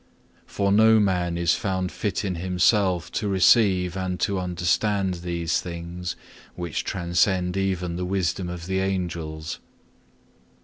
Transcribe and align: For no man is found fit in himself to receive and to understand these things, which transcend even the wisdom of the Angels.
For 0.47 0.71
no 0.71 0.99
man 0.99 1.37
is 1.37 1.53
found 1.53 1.91
fit 1.91 2.25
in 2.25 2.33
himself 2.33 3.11
to 3.11 3.27
receive 3.27 3.95
and 3.95 4.19
to 4.21 4.39
understand 4.39 5.13
these 5.21 5.61
things, 5.61 6.15
which 6.55 6.83
transcend 6.83 7.55
even 7.55 7.97
the 7.97 8.05
wisdom 8.05 8.49
of 8.49 8.65
the 8.65 8.79
Angels. 8.79 9.59